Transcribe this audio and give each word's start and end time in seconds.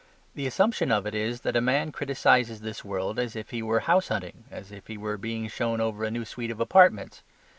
The 0.33 0.47
assumption 0.47 0.91
of 0.91 1.05
it 1.05 1.13
is 1.13 1.41
that 1.41 1.55
a 1.55 1.61
man 1.61 1.91
criticises 1.91 2.61
this 2.61 2.83
world 2.83 3.19
as 3.19 3.35
if 3.35 3.51
he 3.51 3.61
were 3.61 3.81
house 3.81 4.07
hunting, 4.07 4.45
as 4.49 4.71
if 4.71 4.87
he 4.87 4.97
were 4.97 5.15
being 5.15 5.47
shown 5.47 5.79
over 5.79 6.03
a 6.03 6.09
new 6.09 6.25
suite 6.25 6.49
of 6.49 6.59
apartments. 6.59 7.21